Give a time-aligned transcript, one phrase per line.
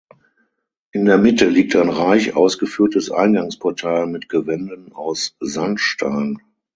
[0.93, 6.39] In der Mitte liegt ein reich ausgeführtes Eingangsportal mit Gewänden aus Sandstein.